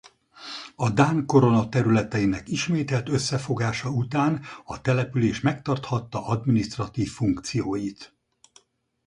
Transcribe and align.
A 0.75 0.89
dán 0.89 1.25
korona 1.25 1.69
területeinek 1.69 2.47
ismételt 2.49 3.09
összefogása 3.09 3.89
után 3.89 4.41
a 4.65 4.81
település 4.81 5.39
megtarthatta 5.39 6.25
adminisztratív 6.27 7.09
funkcióit. 7.11 8.15